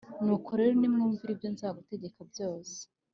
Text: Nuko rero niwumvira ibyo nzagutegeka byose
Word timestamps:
Nuko 0.23 0.49
rero 0.59 0.73
niwumvira 0.75 1.29
ibyo 1.33 1.49
nzagutegeka 1.53 2.19
byose 2.31 2.77